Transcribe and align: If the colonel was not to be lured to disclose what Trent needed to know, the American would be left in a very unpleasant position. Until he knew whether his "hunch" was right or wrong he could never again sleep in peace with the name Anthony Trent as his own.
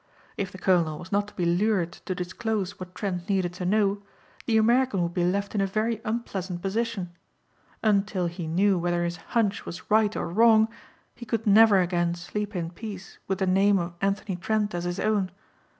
If 0.35 0.51
the 0.51 0.57
colonel 0.57 0.97
was 0.97 1.11
not 1.11 1.27
to 1.27 1.35
be 1.35 1.45
lured 1.45 1.91
to 1.91 2.15
disclose 2.15 2.79
what 2.79 2.95
Trent 2.95 3.29
needed 3.29 3.53
to 3.53 3.65
know, 3.67 4.01
the 4.47 4.57
American 4.57 5.03
would 5.03 5.13
be 5.13 5.23
left 5.23 5.53
in 5.53 5.61
a 5.61 5.67
very 5.67 6.01
unpleasant 6.03 6.63
position. 6.63 7.11
Until 7.83 8.25
he 8.25 8.47
knew 8.47 8.79
whether 8.79 9.03
his 9.03 9.17
"hunch" 9.37 9.63
was 9.63 9.91
right 9.91 10.15
or 10.15 10.27
wrong 10.29 10.69
he 11.13 11.23
could 11.27 11.45
never 11.45 11.79
again 11.81 12.15
sleep 12.15 12.55
in 12.55 12.71
peace 12.71 13.19
with 13.27 13.37
the 13.37 13.45
name 13.45 13.93
Anthony 14.01 14.35
Trent 14.35 14.73
as 14.73 14.85
his 14.85 14.99
own. 14.99 15.29